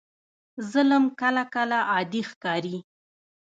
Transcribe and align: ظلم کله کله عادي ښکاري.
ظلم 0.71 1.03
کله 1.21 1.43
کله 1.55 1.79
عادي 1.91 2.21
ښکاري. 2.29 2.77